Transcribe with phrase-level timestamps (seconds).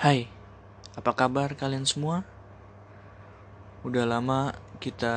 [0.00, 0.32] Hai,
[0.96, 2.24] apa kabar kalian semua?
[3.84, 5.12] Udah lama kita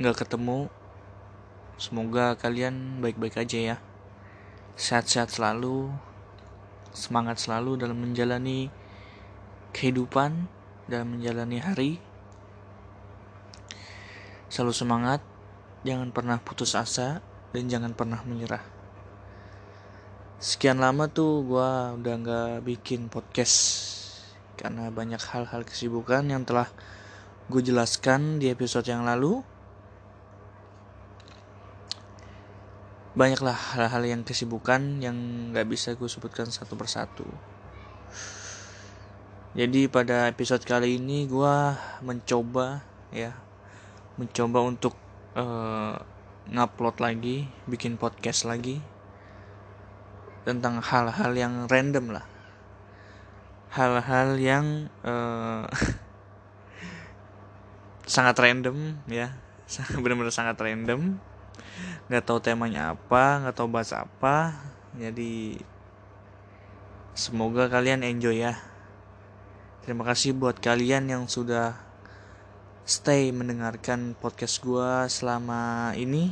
[0.00, 0.72] nggak ketemu.
[1.76, 3.76] Semoga kalian baik-baik aja ya.
[4.80, 5.92] Sehat-sehat selalu,
[6.96, 8.72] semangat selalu dalam menjalani
[9.76, 10.48] kehidupan,
[10.88, 11.92] dalam menjalani hari.
[14.48, 15.20] Selalu semangat,
[15.84, 17.20] jangan pernah putus asa,
[17.52, 18.75] dan jangan pernah menyerah
[20.36, 23.56] sekian lama tuh gue udah nggak bikin podcast
[24.60, 26.68] karena banyak hal-hal kesibukan yang telah
[27.48, 29.40] gue jelaskan di episode yang lalu.
[33.16, 35.16] Banyaklah hal-hal yang kesibukan yang
[35.56, 37.24] nggak bisa gue sebutkan satu persatu.
[39.56, 41.54] Jadi pada episode kali ini gue
[42.04, 43.32] mencoba ya
[44.20, 44.92] mencoba untuk
[45.32, 45.96] uh,
[46.52, 48.95] ngupload lagi bikin podcast lagi
[50.46, 52.24] tentang hal-hal yang random lah.
[53.74, 55.66] Hal-hal yang uh,
[58.14, 59.34] sangat random ya.
[59.98, 61.18] Benar-benar sangat random.
[62.06, 64.54] Nggak tahu temanya apa nggak tahu bahas apa.
[64.94, 65.58] Jadi
[67.18, 68.54] semoga kalian enjoy ya.
[69.82, 71.74] Terima kasih buat kalian yang sudah
[72.86, 76.30] stay mendengarkan podcast gue selama ini.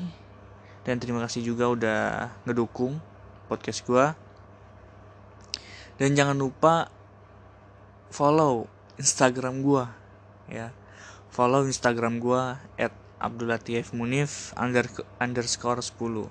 [0.87, 2.03] Dan terima kasih juga udah
[2.47, 3.14] ngedukung
[3.47, 4.06] podcast gue
[5.98, 6.91] dan jangan lupa
[8.11, 8.67] follow
[8.98, 9.84] instagram gue
[10.50, 10.70] ya.
[11.34, 12.42] Follow instagram gue
[12.78, 14.87] at abdulatif munif under,
[15.19, 16.31] underscore 10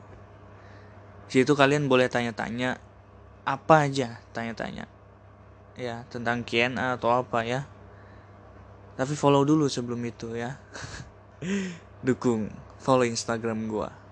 [1.28, 2.78] situ kalian boleh tanya-tanya
[3.44, 4.86] apa aja tanya-tanya
[5.74, 7.68] ya tentang KNA atau apa ya.
[8.94, 10.62] Tapi follow dulu sebelum itu ya.
[12.06, 14.03] Dukung follow instagram gue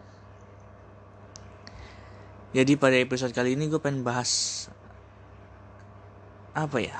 [2.51, 4.67] jadi pada episode kali ini gue pengen bahas
[6.51, 6.99] apa ya?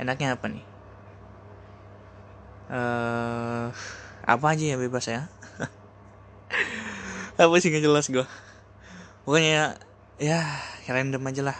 [0.00, 0.64] Enaknya apa nih?
[2.72, 3.68] Uh,
[4.24, 5.28] apa aja ya bebas ya?
[7.42, 8.24] apa sih nggak jelas gue?
[9.28, 9.76] Pokoknya
[10.16, 10.40] ya,
[10.88, 11.58] ya random aja lah.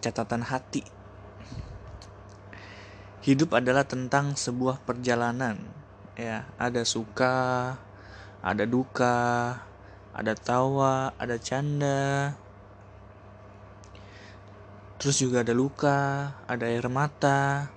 [0.00, 0.80] Catatan hati.
[3.20, 5.60] Hidup adalah tentang sebuah perjalanan.
[6.16, 7.76] Ya, ada suka,
[8.40, 9.60] ada duka,
[10.20, 12.36] ada tawa, ada canda,
[15.00, 17.72] terus juga ada luka, ada air mata.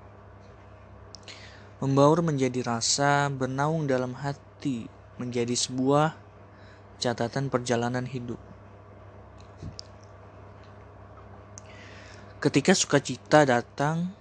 [1.80, 6.20] Membaur menjadi rasa, bernaung dalam hati, menjadi sebuah
[7.00, 8.40] catatan perjalanan hidup.
[12.44, 14.12] Ketika sukacita datang,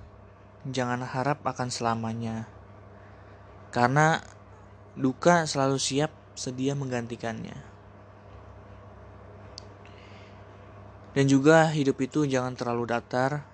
[0.62, 2.46] jangan harap akan selamanya,
[3.74, 4.22] karena
[4.94, 7.71] duka selalu siap sedia menggantikannya.
[11.12, 13.44] Dan juga hidup itu jangan terlalu datar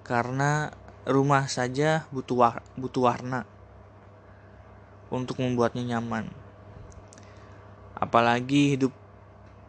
[0.00, 0.72] karena
[1.04, 3.44] rumah saja butuh war butuh warna
[5.12, 6.32] untuk membuatnya nyaman.
[7.92, 8.92] Apalagi hidup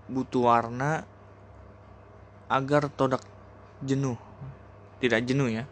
[0.08, 1.04] butuh warna
[2.48, 3.24] agar todak
[3.84, 4.16] jenuh.
[5.00, 5.64] Tidak jenuh ya.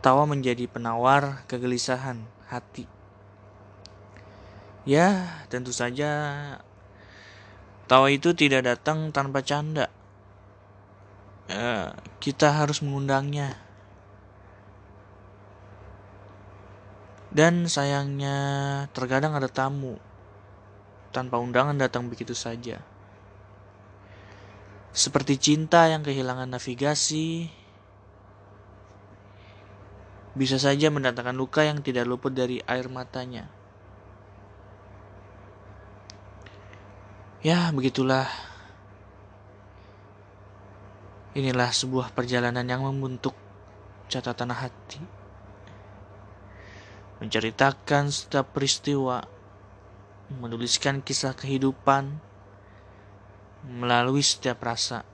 [0.00, 2.88] Tawa menjadi penawar kegelisahan hati.
[4.88, 6.08] Ya, tentu saja
[7.88, 9.88] Tawa itu tidak datang tanpa canda.
[11.48, 11.88] Uh,
[12.20, 13.56] kita harus mengundangnya.
[17.32, 18.36] Dan sayangnya
[18.92, 19.96] terkadang ada tamu
[21.16, 22.84] tanpa undangan datang begitu saja.
[24.92, 27.48] Seperti cinta yang kehilangan navigasi,
[30.36, 33.57] bisa saja mendatangkan luka yang tidak luput dari air matanya.
[37.38, 38.26] Ya, begitulah.
[41.38, 43.30] Inilah sebuah perjalanan yang membentuk
[44.10, 44.98] catatan hati.
[47.22, 49.22] Menceritakan setiap peristiwa,
[50.34, 52.18] menuliskan kisah kehidupan
[53.70, 55.06] melalui setiap rasa.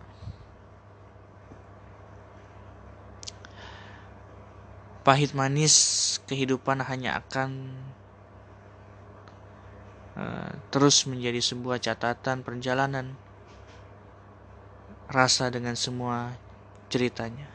[5.05, 5.77] Pahit manis
[6.25, 7.69] kehidupan hanya akan
[10.71, 13.15] terus menjadi sebuah catatan perjalanan
[15.11, 16.35] rasa dengan semua
[16.89, 17.51] ceritanya.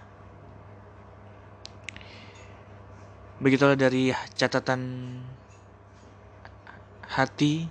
[3.40, 4.82] Begitulah dari catatan
[7.08, 7.66] hati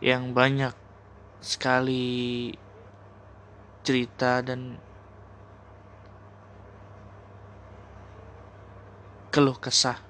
[0.00, 0.72] yang banyak
[1.38, 2.50] sekali
[3.84, 4.80] cerita dan
[9.28, 10.07] keluh kesah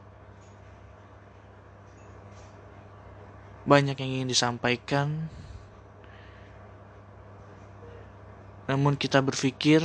[3.69, 5.29] banyak yang ingin disampaikan
[8.69, 9.85] namun kita berpikir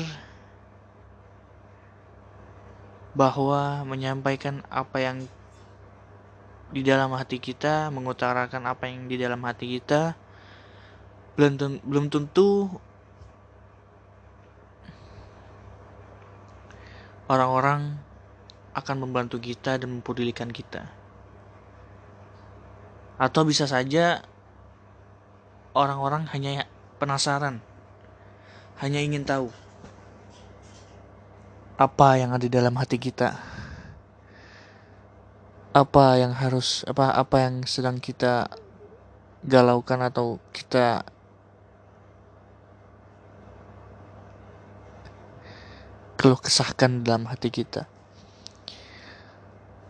[3.14, 5.18] bahwa menyampaikan apa yang
[6.74, 10.18] di dalam hati kita, mengutarakan apa yang di dalam hati kita,
[11.38, 12.66] belum belum tentu
[17.30, 18.02] orang-orang
[18.74, 21.03] akan membantu kita dan mempedulikan kita.
[23.22, 24.26] Atau bisa saja
[25.74, 26.66] orang-orang hanya
[26.98, 27.62] penasaran,
[28.82, 29.54] hanya ingin tahu
[31.74, 33.34] apa yang ada di dalam hati kita.
[35.74, 38.46] Apa yang harus apa apa yang sedang kita
[39.42, 41.02] galaukan atau kita
[46.14, 47.90] keluh kesahkan dalam hati kita.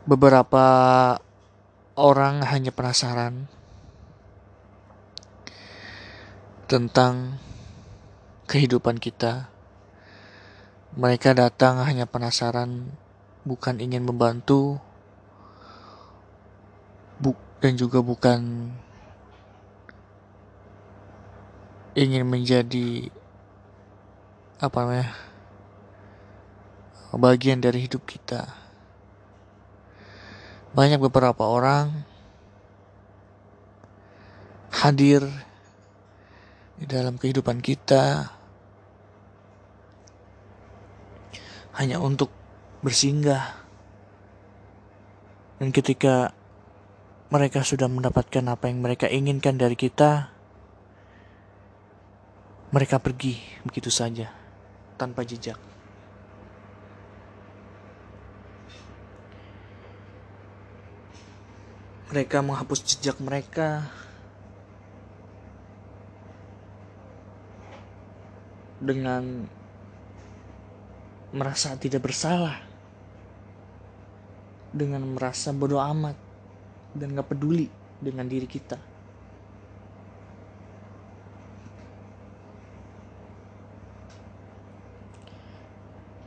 [0.07, 0.65] Beberapa
[1.93, 3.45] orang hanya penasaran
[6.65, 7.37] tentang
[8.49, 9.53] kehidupan kita
[10.93, 12.93] mereka datang hanya penasaran,
[13.41, 14.77] bukan ingin membantu,
[17.17, 18.69] bu dan juga bukan
[21.97, 23.09] ingin menjadi
[24.61, 25.09] apa namanya
[27.09, 28.62] bagian dari hidup kita.
[30.73, 31.93] Banyak beberapa orang
[34.73, 35.21] hadir
[36.81, 38.33] di dalam kehidupan kita
[41.77, 42.33] hanya untuk
[42.81, 43.61] bersinggah.
[45.61, 46.33] Dan ketika
[47.29, 50.33] mereka sudah mendapatkan apa yang mereka inginkan dari kita,
[52.73, 54.33] mereka pergi begitu saja
[54.97, 55.72] tanpa jejak.
[62.13, 63.89] Mereka menghapus jejak mereka.
[68.77, 69.49] Dengan
[71.33, 72.61] merasa tidak bersalah.
[74.69, 76.13] Dengan merasa bodoh amat.
[76.93, 77.65] Dan gak peduli
[77.97, 78.77] dengan diri kita.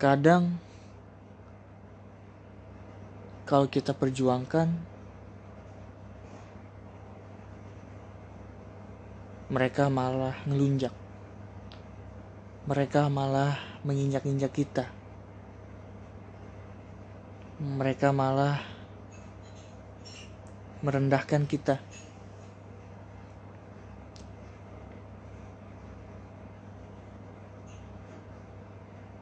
[0.03, 0.59] Kadang
[3.47, 4.96] kalau kita perjuangkan
[9.49, 10.95] mereka malah ngelunjak
[12.67, 13.55] mereka malah
[13.87, 14.91] menginjak-injak kita.
[17.63, 18.59] Mereka malah
[20.83, 21.79] merendahkan kita.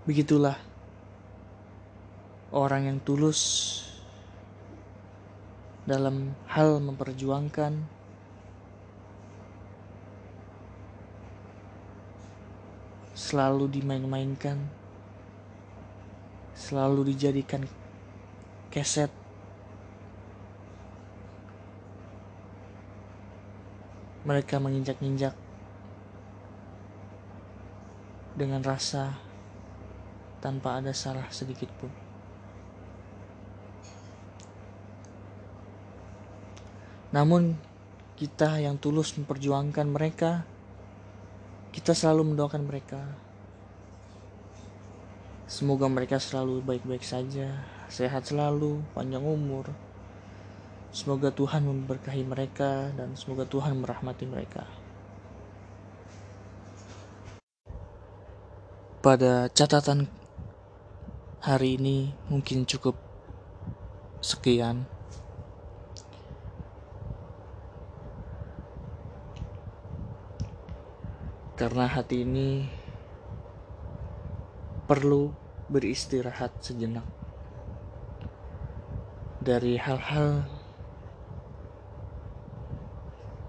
[0.08, 0.56] Begitulah
[2.48, 3.40] orang yang tulus
[5.84, 7.76] dalam hal memperjuangkan
[13.14, 14.58] selalu dimain-mainkan,
[16.58, 17.62] selalu dijadikan
[18.74, 19.10] keset.
[24.26, 25.36] Mereka menginjak-injak
[28.34, 29.14] dengan rasa
[30.42, 31.92] tanpa ada salah sedikit pun.
[37.14, 37.54] Namun,
[38.18, 40.42] kita yang tulus memperjuangkan mereka
[41.74, 43.02] kita selalu mendoakan mereka.
[45.50, 49.66] Semoga mereka selalu baik-baik saja, sehat selalu, panjang umur.
[50.94, 54.62] Semoga Tuhan memberkahi mereka dan semoga Tuhan merahmati mereka.
[59.02, 60.06] Pada catatan
[61.42, 62.94] hari ini mungkin cukup
[64.22, 64.93] sekian.
[71.54, 72.66] Karena hati ini
[74.90, 75.30] perlu
[75.70, 77.06] beristirahat sejenak
[79.38, 80.42] dari hal-hal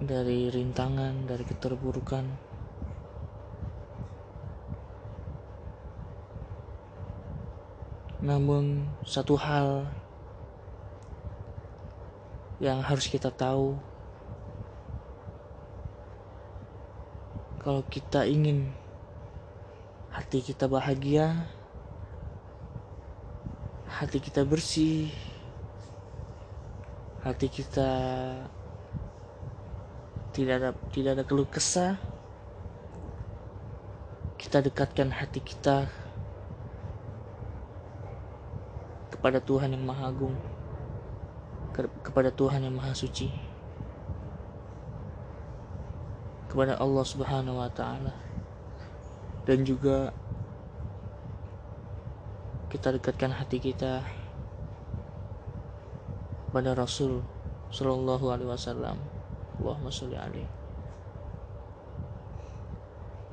[0.06, 2.26] dari rintangan, dari keterburukan.
[8.22, 9.90] Namun, satu hal
[12.62, 13.76] yang harus kita tahu
[17.66, 18.70] kalau kita ingin
[20.14, 21.50] hati kita bahagia,
[23.90, 25.10] hati kita bersih,
[27.26, 27.90] hati kita
[30.30, 31.98] tidak ada tidak ada keluh kesah,
[34.38, 35.90] kita dekatkan hati kita
[39.10, 40.38] kepada Tuhan yang Maha Agung,
[42.06, 43.45] kepada Tuhan yang Maha Suci
[46.56, 48.16] kepada Allah Subhanahu wa taala.
[49.44, 50.10] dan juga
[52.72, 54.02] kita dekatkan hati kita
[56.56, 57.22] pada Rasul
[57.70, 58.98] Shallallahu Alaihi Wasallam.
[59.60, 60.50] Allahumma sholli alaihi.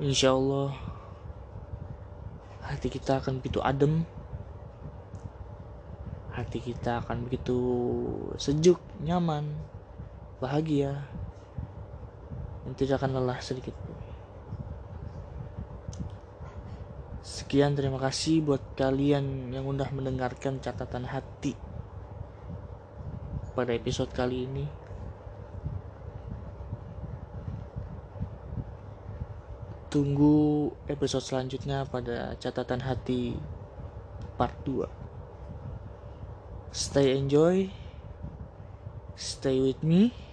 [0.03, 0.75] Insya Allah
[2.61, 4.03] hati kita akan begitu adem,
[6.35, 7.57] hati kita akan begitu
[8.35, 9.47] sejuk, nyaman,
[10.43, 11.07] bahagia,
[12.63, 13.97] dan tidak akan lelah sedikit pun.
[17.23, 21.55] Sekian terima kasih buat kalian yang udah mendengarkan catatan hati
[23.55, 24.65] pada episode kali ini.
[29.87, 33.37] Tunggu episode selanjutnya pada catatan hati
[34.35, 34.89] part 2.
[36.73, 37.69] Stay enjoy.
[39.13, 40.32] Stay with me.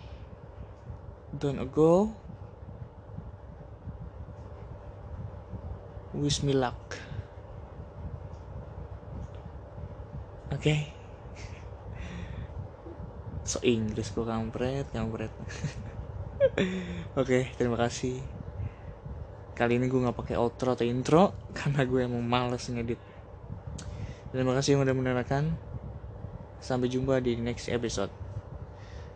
[1.40, 2.12] Don't go.
[6.12, 7.00] Wish me luck.
[10.52, 10.92] Oke.
[13.48, 15.32] So Inggris gue kampret, kampret.
[16.52, 16.68] Oke,
[17.16, 18.20] okay, terima kasih.
[19.56, 23.00] Kali ini gue nggak pakai outro atau intro karena gue emang males ngedit.
[24.28, 25.56] Terima kasih yang udah mendengarkan.
[26.60, 28.12] Sampai jumpa di next episode.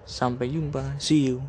[0.08, 0.96] Sampai jumpa.
[0.96, 1.44] See you.